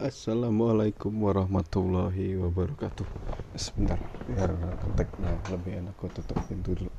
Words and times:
Assalamualaikum 0.00 1.12
warahmatullahi 1.12 2.32
wabarakatuh. 2.40 3.04
Sebentar 3.52 4.00
biar 4.32 4.48
keteknya 4.80 5.36
lebih 5.52 5.76
enak 5.76 5.92
gue 6.00 6.08
tutup 6.16 6.40
pintu 6.48 6.72
dulu. 6.72 6.92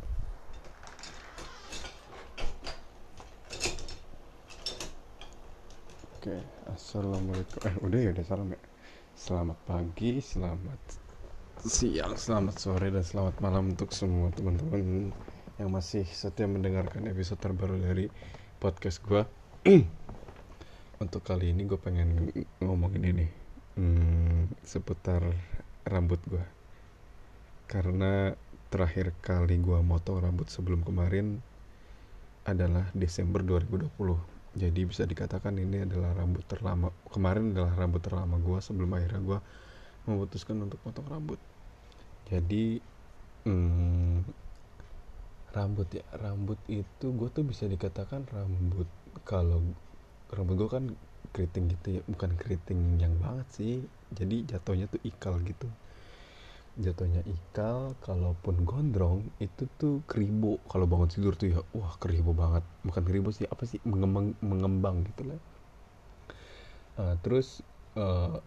Oke 6.13 6.45
Assalamualaikum. 6.69 7.57
Eh 7.65 7.75
udah 7.81 7.99
ya 8.05 8.09
udah 8.13 8.21
salam 8.21 8.53
ya? 8.53 8.61
Selamat 9.17 9.57
pagi 9.65 10.21
Selamat 10.21 10.81
siang 11.57 12.13
Selamat 12.13 12.61
sore 12.61 12.93
dan 12.93 13.01
selamat 13.01 13.41
malam 13.41 13.73
Untuk 13.73 13.89
semua 13.97 14.29
teman-teman 14.29 15.09
Yang 15.57 15.69
masih 15.73 16.05
setia 16.05 16.45
mendengarkan 16.45 17.09
episode 17.09 17.41
terbaru 17.41 17.81
dari 17.81 18.13
podcast 18.61 19.01
gue 19.01 19.25
Untuk 21.01 21.25
kali 21.25 21.49
ini 21.49 21.65
gue 21.65 21.81
pengen 21.81 22.29
ngomongin 22.61 23.03
ini. 23.09 23.27
Hmm, 23.73 24.51
Seputar 24.61 25.23
rambut 25.87 26.19
gue 26.27 26.43
Karena 27.65 28.35
terakhir 28.69 29.15
kali 29.23 29.57
gue 29.57 29.79
motong 29.81 30.21
rambut 30.21 30.51
sebelum 30.51 30.85
kemarin 30.85 31.41
adalah 32.45 32.91
Desember 32.93 33.41
2020 33.41 34.31
jadi 34.51 34.83
bisa 34.83 35.07
dikatakan 35.07 35.55
ini 35.55 35.87
adalah 35.87 36.11
rambut 36.11 36.43
terlama 36.43 36.91
kemarin 37.07 37.55
adalah 37.55 37.71
rambut 37.79 38.03
terlama 38.03 38.35
gue 38.35 38.59
sebelum 38.59 38.91
akhirnya 38.99 39.23
gue 39.23 39.39
memutuskan 40.11 40.59
untuk 40.59 40.75
potong 40.83 41.07
rambut. 41.07 41.39
Jadi 42.27 42.83
hmm, 43.47 44.27
rambut 45.55 45.87
ya 45.95 46.03
rambut 46.19 46.59
itu 46.67 47.05
gue 47.15 47.29
tuh 47.31 47.47
bisa 47.47 47.63
dikatakan 47.63 48.27
rambut 48.27 48.87
kalau 49.23 49.63
rambut 50.31 50.55
gue 50.55 50.69
kan 50.71 50.85
keriting 51.31 51.71
gitu 51.71 51.87
ya 51.99 52.01
bukan 52.07 52.35
keriting 52.35 52.99
yang 52.99 53.15
banget 53.19 53.47
sih. 53.51 53.73
Jadi 54.11 54.47
jatuhnya 54.47 54.87
tuh 54.91 54.99
ikal 55.03 55.39
gitu. 55.43 55.67
Jatuhnya 56.79 57.23
ikal 57.27 57.95
kalaupun 58.03 58.63
gondrong 58.63 59.27
itu 59.43 59.67
tuh 59.79 60.03
keribu. 60.07 60.59
Kalau 60.67 60.87
bangun 60.87 61.11
tidur 61.11 61.35
tuh 61.35 61.47
ya 61.51 61.59
wah 61.75 61.95
keribu 61.99 62.31
banget. 62.35 62.63
Bukan 62.83 63.03
keribu 63.03 63.31
sih 63.31 63.47
apa 63.47 63.63
sih? 63.67 63.79
Mengembang 63.87 64.35
mengembang 64.43 65.03
gitu 65.07 65.31
lah. 65.31 65.39
Uh, 66.99 67.15
terus 67.23 67.63
uh, 67.95 68.43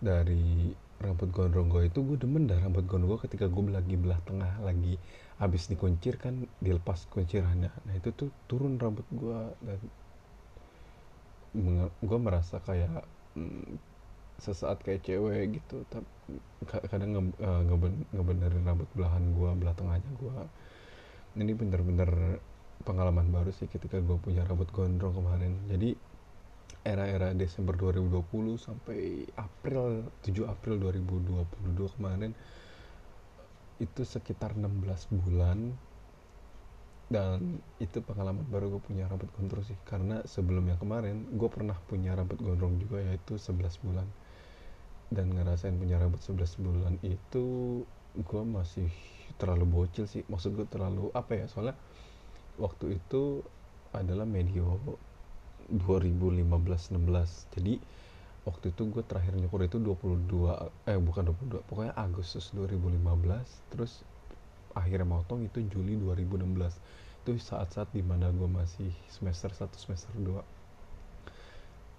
dari 0.00 0.72
rambut 1.00 1.32
gondrong 1.32 1.72
gue 1.72 1.88
itu 1.88 2.04
gue 2.04 2.16
demen 2.20 2.44
dah 2.44 2.60
rambut 2.60 2.84
gondrong 2.84 3.16
gue 3.16 3.20
ketika 3.24 3.48
gue 3.48 3.72
lagi 3.72 3.96
belah 3.96 4.20
tengah 4.24 4.60
lagi 4.60 5.00
habis 5.40 5.68
dikuncir 5.68 6.20
kan 6.20 6.44
dilepas 6.60 7.08
kuncirannya. 7.08 7.72
Nah 7.88 7.94
itu 7.96 8.12
tuh 8.12 8.28
turun 8.48 8.76
rambut 8.76 9.04
gue 9.08 9.40
dan 9.64 9.80
gue 12.00 12.18
merasa 12.20 12.62
kayak 12.62 13.02
mm, 13.34 13.76
sesaat 14.40 14.80
kayak 14.86 15.04
cewek 15.04 15.60
gitu 15.60 15.84
tapi 15.92 16.06
kadang 16.88 17.10
nge, 17.12 17.22
uh, 17.42 17.62
ngeben, 17.66 17.94
ngebenerin 18.14 18.64
rambut 18.64 18.88
belahan 18.96 19.24
gue 19.34 19.50
belah 19.58 19.74
tengahnya 19.76 20.10
gue 20.16 20.36
ini 21.38 21.52
bener-bener 21.54 22.40
pengalaman 22.82 23.28
baru 23.30 23.52
sih 23.52 23.68
ketika 23.68 24.00
gue 24.00 24.16
punya 24.18 24.42
rambut 24.48 24.66
gondrong 24.72 25.14
kemarin. 25.14 25.52
Jadi 25.68 25.94
era-era 26.80 27.36
Desember 27.36 27.76
2020 27.76 28.56
sampai 28.56 29.28
April 29.36 30.08
7 30.24 30.48
April 30.48 30.80
2022 30.80 31.96
kemarin 32.00 32.32
itu 33.80 34.02
sekitar 34.04 34.56
16 34.56 35.12
bulan 35.12 35.76
dan 37.10 37.58
itu 37.82 37.98
pengalaman 38.06 38.46
baru 38.46 38.78
gue 38.78 38.82
punya 38.86 39.10
rambut 39.10 39.26
gondrong 39.34 39.66
sih. 39.66 39.74
Karena 39.82 40.22
sebelum 40.24 40.70
yang 40.70 40.78
kemarin 40.78 41.26
gue 41.34 41.50
pernah 41.50 41.74
punya 41.90 42.14
rambut 42.14 42.38
gondrong 42.38 42.78
juga 42.78 43.02
yaitu 43.02 43.34
11 43.36 43.82
bulan. 43.82 44.06
Dan 45.10 45.34
ngerasain 45.34 45.74
punya 45.74 45.98
rambut 45.98 46.22
11 46.22 46.62
bulan 46.62 46.94
itu 47.02 47.44
gue 48.14 48.42
masih 48.46 48.86
terlalu 49.42 49.66
bocil 49.66 50.06
sih. 50.06 50.22
Maksud 50.30 50.54
gue 50.54 50.66
terlalu 50.70 51.10
apa 51.10 51.34
ya? 51.34 51.50
Soalnya 51.50 51.74
waktu 52.62 53.02
itu 53.02 53.42
adalah 53.90 54.22
medio 54.22 54.78
2015-16 55.70 57.54
jadi 57.54 57.74
waktu 58.42 58.72
itu 58.72 58.82
gue 58.90 59.02
terakhir 59.06 59.38
nyukur 59.38 59.62
itu 59.62 59.78
22 59.78 60.90
eh 60.90 60.98
bukan 60.98 61.22
22 61.30 61.68
pokoknya 61.70 61.94
Agustus 61.94 62.50
2015 62.56 63.06
terus 63.70 64.02
akhirnya 64.74 65.06
motong 65.06 65.46
itu 65.46 65.62
Juli 65.66 65.98
2016 65.98 66.46
itu 67.20 67.30
saat-saat 67.36 67.92
di 67.92 68.00
mana 68.00 68.32
gue 68.32 68.48
masih 68.48 68.90
semester 69.12 69.52
1 69.52 69.70
semester 69.76 70.12
2 70.16 70.60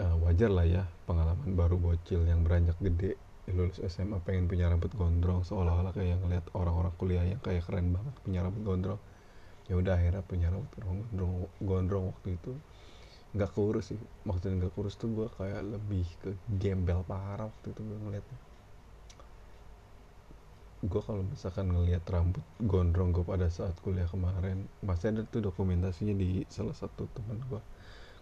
uh, 0.02 0.16
wajar 0.26 0.50
lah 0.50 0.66
ya 0.66 0.84
pengalaman 1.06 1.54
baru 1.54 1.78
bocil 1.78 2.26
yang 2.26 2.42
beranjak 2.42 2.78
gede. 2.82 3.18
Lulus 3.52 3.82
SMA 3.84 4.22
pengen 4.22 4.48
punya 4.48 4.70
rambut 4.70 4.94
gondrong 4.96 5.44
seolah-olah 5.44 5.92
kayak 5.92 6.22
ngeliat 6.24 6.46
orang-orang 6.56 6.94
kuliah 6.96 7.26
yang 7.26 7.42
kayak 7.42 7.66
keren 7.68 7.92
banget 7.92 8.14
punya 8.22 8.40
rambut 8.46 8.64
gondrong. 8.64 9.02
Ya 9.68 9.74
udah 9.78 9.94
akhirnya 9.98 10.24
punya 10.24 10.48
rambut 10.54 10.72
gondrong 10.78 11.36
gondrong 11.60 12.06
waktu 12.16 12.38
itu. 12.38 12.54
Nggak 13.32 13.52
kurus 13.56 13.92
sih 13.92 14.00
maksudnya 14.28 14.66
nggak 14.66 14.74
kurus 14.78 14.96
tuh 14.96 15.10
gue 15.12 15.28
kayak 15.36 15.62
lebih 15.64 16.06
ke 16.22 16.32
gembel 16.60 17.04
parah 17.08 17.50
waktu 17.50 17.72
itu 17.72 17.82
gue 17.82 17.98
ngeliatnya 18.08 18.51
gue 20.82 21.02
kalau 21.06 21.22
misalkan 21.22 21.70
ngelihat 21.70 22.02
rambut 22.10 22.42
gondrong 22.58 23.14
gue 23.14 23.22
pada 23.22 23.46
saat 23.54 23.78
kuliah 23.86 24.10
kemarin 24.10 24.66
masih 24.82 25.14
ada 25.14 25.22
tuh 25.30 25.46
dokumentasinya 25.46 26.18
di 26.18 26.42
salah 26.50 26.74
satu 26.74 27.06
teman 27.14 27.38
gue 27.46 27.62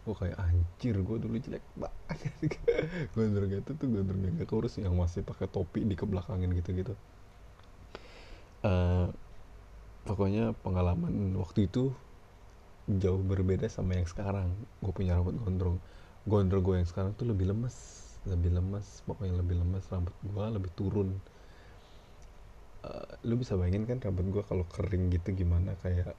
gue 0.03 0.15
kayak 0.15 0.37
anjir 0.39 0.95
gue 0.95 1.17
dulu 1.21 1.37
jelek 1.37 1.61
banget. 1.75 2.17
Gondrong 3.13 3.51
itu 3.51 3.71
tuh 3.77 3.87
gondrong 3.91 4.21
yang 4.25 4.41
gak 4.41 4.49
kurus 4.49 4.79
yang 4.79 4.95
masih 4.95 5.21
pakai 5.21 5.45
topi 5.51 5.85
di 5.85 5.93
kebelakangin 5.93 6.49
gitu 6.55 6.71
gitu 6.71 6.93
uh, 8.63 9.07
pokoknya 10.07 10.55
pengalaman 10.65 11.35
waktu 11.37 11.69
itu 11.69 11.93
jauh 12.89 13.21
berbeda 13.21 13.69
sama 13.69 14.01
yang 14.01 14.09
sekarang. 14.09 14.49
Gue 14.81 14.89
punya 14.89 15.13
rambut 15.13 15.37
gondrong. 15.37 15.77
Gondrong 16.25 16.63
gue 16.65 16.75
yang 16.81 16.89
sekarang 16.89 17.13
tuh 17.13 17.29
lebih 17.29 17.53
lemes 17.53 18.01
lebih 18.27 18.51
lemes 18.51 18.99
pokoknya 19.07 19.39
lebih 19.39 19.63
lemes 19.63 19.85
rambut 19.87 20.11
gue 20.19 20.45
lebih 20.51 20.71
turun 20.75 21.15
uh, 22.85 23.19
lu 23.27 23.35
bisa 23.39 23.55
bayangin 23.59 23.87
kan 23.89 23.97
rambut 24.03 24.25
gue 24.29 24.43
kalau 24.45 24.65
kering 24.67 25.11
gitu 25.13 25.33
gimana? 25.33 25.75
Kayak 25.83 26.15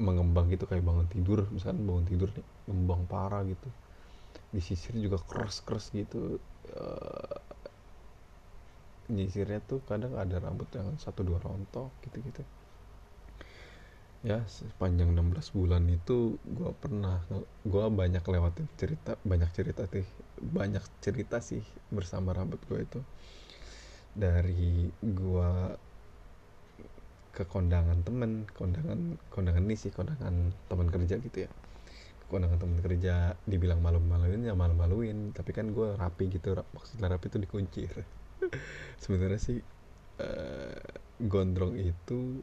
mengembang 0.00 0.50
gitu 0.50 0.66
kayak 0.66 0.84
bangun 0.84 1.06
tidur. 1.10 1.46
Misalkan 1.50 1.86
bangun 1.86 2.06
tidur 2.06 2.28
nih 2.34 2.46
ngembang 2.70 3.02
parah 3.06 3.42
gitu. 3.46 3.68
Disisir 4.54 4.94
juga 4.98 5.18
keras 5.22 5.62
keras 5.62 5.90
gitu. 5.94 6.38
Uh, 6.74 7.38
nyisirnya 9.12 9.60
tuh 9.60 9.84
kadang 9.84 10.16
ada 10.16 10.40
rambut 10.40 10.66
yang 10.72 10.96
satu 10.96 11.20
dua 11.20 11.36
rontok 11.36 11.92
gitu 12.08 12.24
gitu 12.24 12.40
ya 14.24 14.40
sepanjang 14.48 15.12
16 15.12 15.52
bulan 15.52 15.84
itu 15.92 16.40
gue 16.40 16.72
pernah 16.80 17.20
gue 17.60 17.84
banyak 17.92 18.24
lewatin 18.24 18.64
cerita 18.80 19.20
banyak 19.20 19.52
cerita 19.52 19.84
sih 19.84 20.08
banyak 20.40 20.80
cerita 21.00 21.38
sih 21.38 21.62
bersama 21.92 22.34
rambut 22.34 22.60
gue 22.66 22.80
itu. 22.84 23.00
Dari 24.14 24.88
gue 25.02 25.52
ke 27.34 27.42
kondangan 27.50 27.98
temen 28.06 28.46
kondangan 28.54 29.18
kondangan 29.28 29.62
ini 29.66 29.74
sih 29.74 29.90
kondangan 29.90 30.54
teman 30.70 30.88
kerja 30.88 31.18
gitu 31.18 31.44
ya. 31.44 31.50
Kondangan 32.30 32.58
teman 32.62 32.78
kerja 32.80 33.34
dibilang 33.44 33.82
malu-maluin 33.82 34.46
ya 34.46 34.54
malu-maluin 34.54 35.34
tapi 35.34 35.50
kan 35.50 35.74
gue 35.74 35.98
rapi 35.98 36.30
gitu 36.30 36.54
maksudnya 36.72 37.10
rapi 37.10 37.26
itu 37.28 37.38
dikuncir 37.42 37.92
sebenarnya 39.02 39.40
sih 39.42 39.58
uh, 40.22 40.78
gondrong 41.20 41.74
itu 41.78 42.42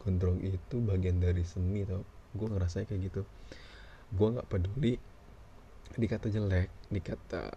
gondrong 0.00 0.40
itu 0.40 0.80
bagian 0.80 1.20
dari 1.20 1.44
seni 1.44 1.84
tau. 1.84 2.00
Gue 2.32 2.48
ngerasanya 2.48 2.88
kayak 2.88 3.12
gitu. 3.12 3.22
Gue 4.16 4.28
nggak 4.32 4.48
peduli 4.48 4.96
dikata 5.90 6.30
jelek 6.30 6.70
dikata 6.88 7.50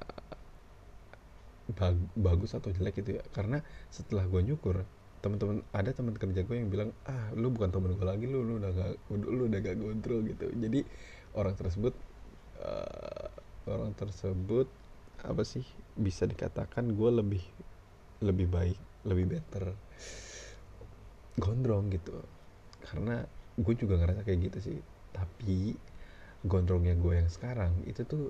bag 1.78 1.96
bagus 2.20 2.52
atau 2.52 2.70
jelek 2.76 3.00
gitu 3.00 3.20
ya. 3.20 3.24
Karena 3.32 3.64
setelah 3.88 4.28
gue 4.28 4.42
nyukur 4.44 4.84
teman-teman 5.24 5.64
ada 5.72 5.96
teman 5.96 6.20
kerja 6.20 6.44
gue 6.44 6.56
yang 6.60 6.68
bilang 6.68 6.92
ah 7.08 7.32
lu 7.32 7.48
bukan 7.48 7.72
temen 7.72 7.96
gue 7.96 8.04
lagi 8.04 8.28
lu 8.28 8.44
lu 8.44 8.60
udah 8.60 8.72
gak 8.76 8.92
lu 9.08 9.48
udah 9.48 9.60
gak 9.64 9.80
kontrol 9.80 10.20
gitu. 10.28 10.52
Jadi 10.52 10.84
orang 11.40 11.56
tersebut 11.56 11.96
uh, 12.60 13.32
orang 13.72 13.96
tersebut 13.96 14.68
apa 15.24 15.48
sih 15.48 15.64
bisa 15.96 16.28
dikatakan 16.28 16.92
gue 16.92 17.10
lebih 17.10 17.44
lebih 18.20 18.52
baik 18.52 18.80
lebih 19.08 19.40
better 19.40 19.72
gondrong 21.40 21.88
gitu. 21.88 22.20
Karena 22.84 23.24
gue 23.56 23.74
juga 23.80 23.96
ngerasa 24.04 24.28
kayak 24.28 24.40
gitu 24.52 24.60
sih. 24.60 24.80
Tapi 25.16 25.72
gondrongnya 26.44 27.00
gue 27.00 27.24
yang 27.24 27.32
sekarang 27.32 27.72
itu 27.88 28.04
tuh 28.04 28.28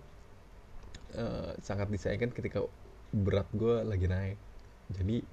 uh, 1.18 1.58
sangat 1.58 1.90
disayangkan 1.90 2.30
ketika 2.38 2.62
berat 3.10 3.50
gue 3.50 3.82
lagi 3.82 4.06
naik. 4.06 4.38
Jadi 4.94 5.26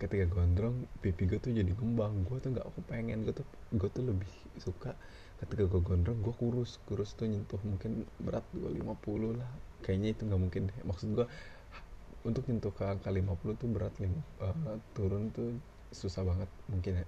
ketika 0.00 0.24
gondrong 0.32 0.88
pipi 1.04 1.28
gue 1.28 1.36
tuh 1.36 1.52
jadi 1.52 1.68
ngembang. 1.76 2.24
Gue 2.24 2.40
tuh 2.40 2.56
nggak 2.56 2.64
aku 2.64 2.80
pengen 2.88 3.28
gue 3.28 3.36
tuh 3.36 3.44
gue 3.76 3.88
tuh 3.92 4.02
lebih 4.08 4.32
suka 4.56 4.96
ketika 5.44 5.68
gue 5.68 5.80
gondrong 5.84 6.18
gue 6.24 6.34
kurus. 6.40 6.80
Kurus 6.88 7.12
tuh 7.12 7.28
nyentuh 7.28 7.60
mungkin 7.60 8.08
berat 8.16 8.42
250 8.56 9.36
lah. 9.36 9.50
Kayaknya 9.84 10.08
itu 10.16 10.22
nggak 10.24 10.40
mungkin 10.40 10.62
deh. 10.72 10.78
Maksud 10.88 11.08
gue 11.12 11.26
untuk 12.24 12.48
nyentuh 12.48 12.72
ke 12.72 12.84
angka 12.88 13.12
50 13.12 13.60
tuh 13.60 13.68
berat 13.68 13.94
lima, 13.96 14.20
uh, 14.44 14.76
turun 14.92 15.32
tuh 15.32 15.56
susah 15.92 16.24
banget 16.24 16.48
mungkin 16.72 17.04
ya. 17.04 17.06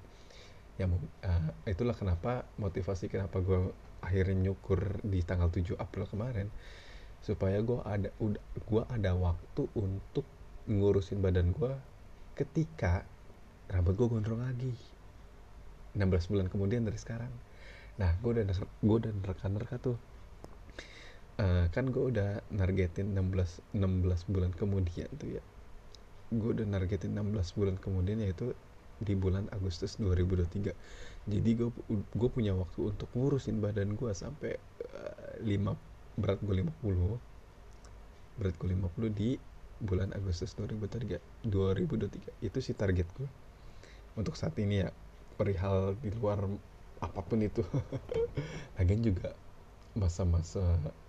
Ya 0.80 0.86
uh, 0.88 1.52
itulah 1.64 1.96
kenapa 1.96 2.44
motivasi 2.60 3.08
kenapa 3.08 3.40
gue 3.40 3.72
akhirnya 4.04 4.50
nyukur 4.50 5.00
di 5.04 5.24
tanggal 5.24 5.48
7 5.48 5.78
April 5.78 6.04
kemarin 6.10 6.48
supaya 7.22 7.62
gue 7.62 7.78
ada 7.86 8.10
udah 8.18 8.42
gue 8.66 8.82
ada 8.90 9.14
waktu 9.14 9.62
untuk 9.78 10.26
ngurusin 10.66 11.22
badan 11.22 11.54
gue 11.54 11.70
ketika 12.34 13.04
rambut 13.68 13.96
gue 13.96 14.08
gondrong 14.08 14.42
lagi. 14.42 14.72
16 15.92 16.30
bulan 16.32 16.46
kemudian 16.48 16.88
dari 16.88 16.96
sekarang. 16.96 17.32
Nah 18.00 18.16
gue 18.24 18.30
udah 18.32 18.44
gue 18.56 18.96
udah 19.04 19.12
nerka-nerka 19.12 19.76
tuh. 19.80 19.98
Uh, 21.40 21.64
kan 21.72 21.88
gue 21.88 22.12
udah 22.12 22.44
nargetin 22.52 23.16
16 23.16 23.76
16 23.76 24.32
bulan 24.32 24.50
kemudian 24.56 25.08
tuh 25.16 25.40
ya. 25.40 25.42
Gue 26.32 26.56
udah 26.56 26.64
nargetin 26.64 27.12
16 27.16 27.58
bulan 27.58 27.76
kemudian 27.76 28.20
yaitu 28.24 28.56
di 29.02 29.18
bulan 29.18 29.50
Agustus 29.50 29.98
2023 29.98 30.70
jadi 31.26 31.50
gue 31.58 31.68
gue 31.90 32.30
punya 32.30 32.54
waktu 32.54 32.94
untuk 32.94 33.10
ngurusin 33.18 33.58
badan 33.58 33.98
gue 33.98 34.12
sampai 34.14 34.54
uh, 34.94 35.42
5 35.42 36.22
berat 36.22 36.38
gue 36.38 36.54
50 36.62 38.38
berat 38.38 38.54
gue 38.56 38.68
50 38.78 39.18
di 39.18 39.30
bulan 39.82 40.14
Agustus 40.14 40.54
2023 40.54 41.50
2023 41.50 42.46
itu 42.46 42.58
sih 42.62 42.74
target 42.78 43.10
gue 43.18 43.26
untuk 44.14 44.38
saat 44.38 44.54
ini 44.62 44.86
ya 44.86 44.90
perihal 45.34 45.98
di 45.98 46.12
luar 46.14 46.44
apa 47.02 47.20
pun 47.26 47.42
itu. 47.42 47.66
Lagian 48.78 49.02
juga 49.02 49.34
masa-masa 49.92 50.62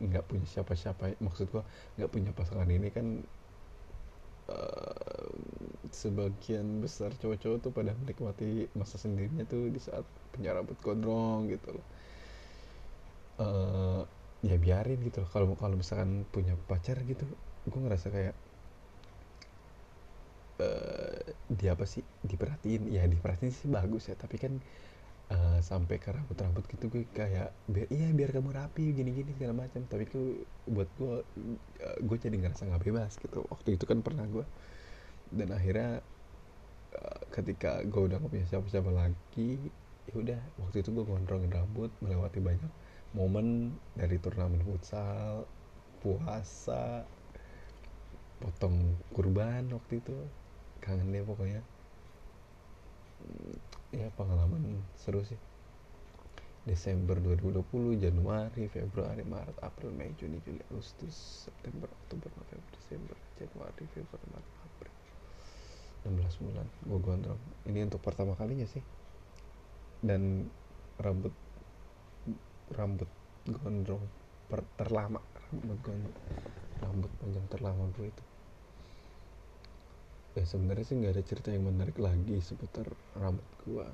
nggak 0.04 0.28
punya 0.28 0.44
siapa-siapa 0.44 1.16
maksud 1.24 1.48
gua 1.56 1.64
nggak 1.96 2.12
punya 2.12 2.32
pasangan 2.36 2.68
ini 2.68 2.92
kan 2.92 3.24
uh, 4.52 5.32
sebagian 5.88 6.84
besar 6.84 7.16
cowok-cowok 7.16 7.58
tuh 7.64 7.72
pada 7.72 7.96
menikmati 7.96 8.68
masa 8.76 9.00
sendirinya 9.00 9.48
tuh 9.48 9.72
di 9.72 9.80
saat 9.80 10.04
punya 10.36 10.52
rambut 10.52 10.76
gondrong 10.84 11.48
gitu 11.48 11.80
loh. 11.80 11.88
Uh, 13.40 14.02
ya 14.44 14.60
biarin 14.60 15.00
gitu 15.08 15.24
kalau 15.32 15.56
kalau 15.56 15.80
misalkan 15.80 16.28
punya 16.28 16.60
pacar 16.68 17.00
gitu 17.08 17.24
gue 17.64 17.80
ngerasa 17.80 18.12
kayak 18.12 18.36
uh, 20.60 21.18
dia 21.50 21.74
apa 21.74 21.86
sih? 21.88 22.04
Diperhatiin. 22.26 22.90
Ya 22.92 23.06
diperhatiin 23.08 23.54
sih 23.54 23.68
bagus 23.72 24.10
ya. 24.10 24.16
Tapi 24.20 24.36
kan 24.38 24.54
uh, 25.32 25.60
sampai 25.64 25.98
ke 25.98 26.12
rambut-rambut 26.14 26.66
gitu 26.70 26.92
gue 26.92 27.08
kayak 27.16 27.56
biar 27.70 27.88
iya 27.90 28.10
biar 28.14 28.36
kamu 28.36 28.54
rapi 28.54 28.94
gini-gini 28.94 29.34
segala 29.38 29.66
macam. 29.66 29.86
Tapi 29.88 30.04
itu 30.06 30.44
buat 30.70 30.90
gue 31.00 31.16
uh, 31.24 31.98
gue 32.04 32.18
jadi 32.20 32.36
ngerasa 32.36 32.68
nggak 32.70 32.84
bebas 32.84 33.18
gitu. 33.22 33.46
Waktu 33.50 33.80
itu 33.80 33.86
kan 33.88 34.04
pernah 34.04 34.28
gue. 34.28 34.46
Dan 35.34 35.50
akhirnya 35.50 36.04
uh, 36.98 37.22
ketika 37.34 37.82
gue 37.88 38.02
udah 38.12 38.22
gak 38.22 38.30
punya 38.30 38.46
siapa-siapa 38.50 38.92
lagi 38.94 39.58
ya 40.04 40.16
udah 40.20 40.42
waktu 40.60 40.84
itu 40.84 40.90
gue 40.92 41.06
gondrongin 41.08 41.48
rambut 41.48 41.88
melewati 42.04 42.44
banyak 42.44 42.72
momen 43.16 43.72
dari 43.96 44.20
turnamen 44.20 44.60
futsal 44.68 45.48
puasa 46.04 47.08
potong 48.44 49.00
kurban 49.16 49.72
waktu 49.72 50.04
itu 50.04 50.18
kangen 50.84 51.16
deh 51.16 51.24
pokoknya. 51.24 51.64
Ya 53.96 54.12
pengalaman 54.20 54.84
seru 55.00 55.24
sih. 55.24 55.40
Desember 56.64 57.20
2020, 57.20 58.00
Januari, 58.00 58.72
Februari, 58.72 59.24
Maret, 59.28 59.60
April, 59.60 59.92
Mei, 59.92 60.16
Juni, 60.16 60.40
Juli, 60.48 60.64
Agustus, 60.72 61.44
September, 61.48 61.92
Oktober, 61.92 62.32
November, 62.40 62.70
Desember, 62.72 63.16
Januari, 63.36 63.84
Februari, 63.92 64.28
Maret, 64.32 64.52
April. 64.64 64.94
16 66.04 66.44
bulan 66.44 66.68
gue 66.84 67.00
gondrong. 67.00 67.42
Ini 67.68 67.88
untuk 67.88 68.04
pertama 68.04 68.36
kalinya 68.36 68.68
sih. 68.68 68.84
Dan 70.04 70.48
rambut 71.00 71.32
rambut 72.76 73.08
gondrong 73.48 74.04
per, 74.52 74.64
terlama 74.80 75.20
rambut 75.48 75.80
gondrong. 75.84 76.20
Rambut 76.80 77.12
panjang 77.20 77.48
terlama 77.52 77.88
gue 77.96 78.08
itu 78.08 78.24
ya 80.34 80.44
sebenarnya 80.50 80.86
sih 80.86 80.98
nggak 80.98 81.14
ada 81.14 81.24
cerita 81.24 81.50
yang 81.54 81.70
menarik 81.70 81.98
lagi 82.02 82.42
seputar 82.42 82.90
rambut 83.18 83.46
gua. 83.66 83.88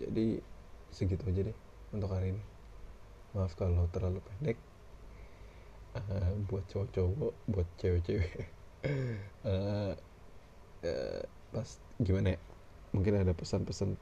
Jadi 0.00 0.40
segitu 0.88 1.24
aja 1.28 1.52
deh 1.52 1.58
untuk 1.92 2.08
hari 2.12 2.32
ini. 2.36 2.42
Maaf 3.36 3.52
kalau 3.56 3.84
terlalu 3.92 4.24
pendek. 4.24 4.58
Uh, 5.96 6.36
buat 6.46 6.64
cowok-cowok 6.68 7.32
buat 7.48 7.68
cewek-cewek. 7.80 8.48
Uh, 9.44 9.92
uh, 10.88 11.22
pas 11.52 11.68
gimana 12.00 12.36
ya? 12.36 12.40
Mungkin 12.96 13.20
ada 13.20 13.32
pesan-pesan 13.36 13.96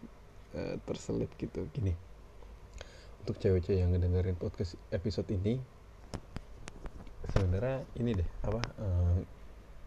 uh, 0.55 0.77
terselip 0.87 1.31
gitu. 1.39 1.67
Gini. 1.75 1.95
Untuk 3.27 3.43
cewek-cewek 3.43 3.83
yang 3.83 3.91
ngedengerin 3.91 4.39
podcast 4.39 4.79
episode 4.95 5.27
ini 5.35 5.59
sebenarnya 7.35 7.83
ini 7.99 8.11
deh 8.15 8.29
apa 8.47 8.63
uh, 8.79 9.19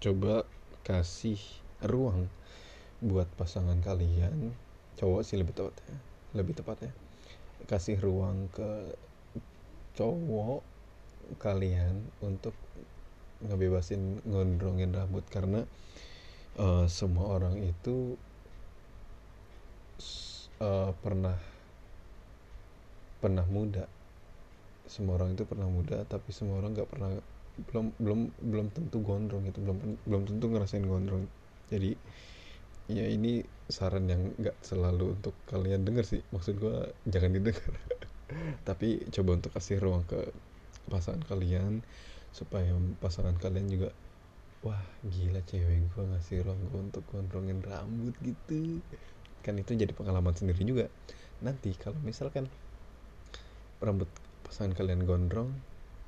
coba 0.04 0.44
kasih 0.84 1.40
ruang 1.86 2.28
buat 3.00 3.28
pasangan 3.40 3.80
kalian 3.80 4.52
cowok 5.00 5.24
sih 5.24 5.40
lebih 5.40 5.56
tepatnya 5.56 6.10
lebih 6.34 6.54
tepatnya. 6.58 6.94
Kasih 7.66 7.98
ruang 7.98 8.50
ke 8.54 8.94
cowok 9.98 10.62
kalian 11.42 12.06
untuk 12.22 12.54
ngebebasin 13.46 14.22
ngondrongin 14.26 14.94
rambut. 14.94 15.26
Karena 15.30 15.66
uh, 16.62 16.86
semua 16.86 17.40
orang 17.40 17.58
itu 17.62 18.14
uh, 20.62 20.94
pernah 21.02 21.38
pernah 23.20 23.46
muda. 23.50 23.90
Semua 24.90 25.22
orang 25.22 25.38
itu 25.38 25.46
pernah 25.46 25.70
muda 25.70 26.02
tapi 26.10 26.34
semua 26.34 26.62
orang 26.62 26.74
nggak 26.74 26.90
pernah 26.90 27.14
belum 27.60 27.92
belum 28.00 28.20
belum 28.40 28.68
tentu 28.72 29.04
gondrong 29.04 29.44
itu 29.44 29.60
belum 29.60 30.00
belum 30.08 30.22
tentu 30.32 30.48
ngerasain 30.48 30.88
gondrong 30.88 31.28
jadi 31.70 31.94
ya 32.90 33.06
ini 33.06 33.46
saran 33.70 34.10
yang 34.10 34.34
nggak 34.42 34.58
selalu 34.66 35.14
untuk 35.22 35.38
kalian 35.46 35.86
dengar 35.86 36.04
sih. 36.04 36.26
Maksud 36.34 36.58
gue 36.58 36.90
jangan 37.06 37.32
didengar. 37.38 37.74
Tapi 38.68 39.06
coba 39.14 39.38
untuk 39.38 39.54
kasih 39.54 39.78
ruang 39.78 40.04
ke 40.10 40.34
pasangan 40.90 41.22
kalian 41.30 41.86
supaya 42.34 42.74
pasangan 42.98 43.38
kalian 43.38 43.70
juga 43.70 43.90
wah 44.66 44.82
gila 45.06 45.40
cewek 45.46 45.86
gue 45.94 46.04
ngasih 46.04 46.42
ruang 46.46 46.62
gue 46.74 46.82
untuk 46.90 47.04
gondrongin 47.14 47.62
rambut 47.62 48.18
gitu. 48.26 48.82
Kan 49.46 49.62
itu 49.62 49.78
jadi 49.78 49.94
pengalaman 49.94 50.34
sendiri 50.34 50.66
juga. 50.66 50.86
Nanti 51.46 51.78
kalau 51.78 51.98
misalkan 52.02 52.50
rambut 53.80 54.10
pasangan 54.44 54.74
kalian 54.74 55.06
gondrong 55.06 55.54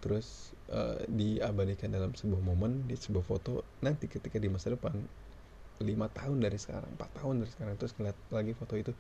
terus 0.02 0.58
uh, 0.74 0.98
diabadikan 1.06 1.94
dalam 1.94 2.12
sebuah 2.18 2.42
momen 2.42 2.90
di 2.90 2.98
sebuah 2.98 3.22
foto 3.22 3.62
nanti 3.86 4.10
ketika 4.10 4.42
di 4.42 4.50
masa 4.50 4.74
depan 4.74 4.98
lima 5.82 6.08
tahun 6.10 6.42
dari 6.42 6.58
sekarang 6.58 6.96
empat 6.96 7.10
tahun 7.22 7.44
dari 7.44 7.52
sekarang 7.52 7.74
terus 7.78 7.94
ngeliat 7.98 8.18
lagi 8.32 8.54
foto 8.56 8.74
itu 8.78 8.94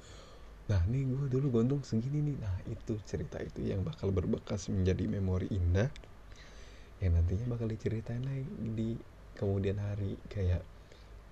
nah 0.69 0.79
nih 0.87 1.03
gue 1.03 1.27
dulu 1.27 1.59
gondong 1.59 1.83
segini 1.83 2.23
nih. 2.23 2.37
Nah 2.39 2.55
itu 2.69 2.95
cerita 3.03 3.41
itu 3.43 3.65
yang 3.65 3.83
bakal 3.83 4.13
berbekas 4.13 4.71
menjadi 4.71 5.03
memori 5.09 5.51
indah 5.51 5.91
yang 7.01 7.17
nantinya 7.17 7.49
bakal 7.49 7.67
diceritain 7.67 8.21
lagi 8.23 8.47
di 8.71 8.95
kemudian 9.35 9.81
hari. 9.81 10.15
Kayak 10.31 10.63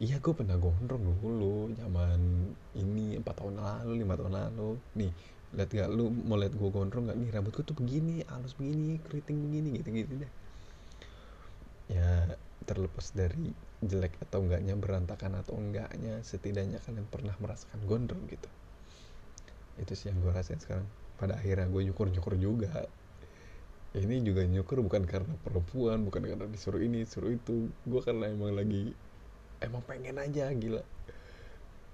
iya 0.02 0.20
gue 0.20 0.34
pernah 0.36 0.60
gondrong 0.60 1.04
dulu 1.24 1.72
zaman 1.78 2.52
ini 2.76 3.16
empat 3.22 3.36
tahun 3.40 3.64
lalu 3.64 3.92
lima 4.04 4.20
tahun 4.20 4.34
lalu. 4.34 4.76
Nih 4.98 5.12
lihat 5.56 5.70
gak 5.72 5.90
lu 5.94 6.12
mau 6.12 6.36
lihat 6.36 6.54
gue 6.58 6.70
gondrong 6.70 7.08
gak 7.08 7.18
nih 7.18 7.30
rambutku 7.32 7.64
tuh 7.64 7.78
begini 7.78 8.26
halus 8.28 8.54
begini 8.60 9.00
keriting 9.08 9.40
begini 9.40 9.70
gitu 9.80 9.90
gitu 9.94 10.14
deh. 10.26 10.32
Ya 11.90 12.36
terlepas 12.70 13.10
dari 13.18 13.50
jelek 13.82 14.14
atau 14.30 14.46
enggaknya 14.46 14.78
berantakan 14.78 15.42
atau 15.42 15.58
enggaknya 15.58 16.22
setidaknya 16.22 16.78
kalian 16.86 17.10
pernah 17.10 17.34
merasakan 17.42 17.82
gondrong 17.90 18.30
gitu. 18.30 18.46
Itu 19.82 19.98
sih 19.98 20.14
yang 20.14 20.22
gue 20.22 20.30
rasain 20.30 20.62
sekarang. 20.62 20.86
Pada 21.18 21.42
akhirnya 21.42 21.66
gue 21.66 21.82
nyukur 21.90 22.14
nyukur 22.14 22.38
juga. 22.38 22.86
Ini 23.98 24.22
juga 24.22 24.46
nyukur 24.46 24.86
bukan 24.86 25.10
karena 25.10 25.34
perempuan 25.42 26.06
bukan 26.06 26.22
karena 26.30 26.46
disuruh 26.46 26.78
ini 26.78 27.02
disuruh 27.02 27.34
itu. 27.34 27.74
Gue 27.90 28.02
karena 28.06 28.30
emang 28.30 28.54
lagi 28.54 28.94
emang 29.66 29.82
pengen 29.90 30.22
aja 30.22 30.54
gila. 30.54 30.86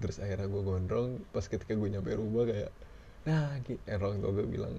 Terus 0.04 0.20
akhirnya 0.20 0.52
gue 0.52 0.62
gondrong. 0.66 1.24
Pas 1.32 1.48
ketika 1.48 1.72
gue 1.72 1.88
nyampe 1.88 2.12
rumah 2.12 2.44
kayak 2.44 2.74
nah 3.26 3.58
eh, 3.58 3.98
orang 3.98 4.22
tua 4.22 4.32
gue 4.38 4.46
bilang 4.46 4.74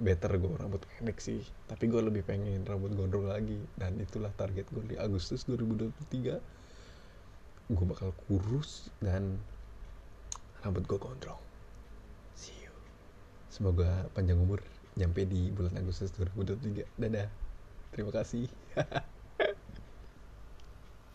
better 0.00 0.40
gue 0.40 0.48
rambut 0.56 0.80
pendek 0.80 1.20
sih 1.20 1.44
tapi 1.68 1.92
gue 1.92 2.00
lebih 2.00 2.24
pengen 2.24 2.64
rambut 2.64 2.96
gondrong 2.96 3.28
lagi. 3.28 3.60
Dan 3.76 4.00
itulah 4.00 4.32
target 4.32 4.64
gue 4.72 4.84
di 4.84 4.96
Agustus 4.96 5.44
2023 5.44 6.40
gue 7.72 7.86
bakal 7.88 8.12
kurus 8.28 8.88
dan 9.00 9.38
rambut 10.64 10.84
gue 10.88 10.98
gondrong. 11.00 11.40
See 12.36 12.56
you. 12.64 12.72
Semoga 13.52 14.08
panjang 14.16 14.40
umur 14.40 14.64
nyampe 14.96 15.24
di 15.24 15.48
bulan 15.52 15.76
Agustus 15.76 16.12
2023 16.16 16.84
dadah. 17.00 17.28
Terima 17.92 18.12
kasih 18.12 18.48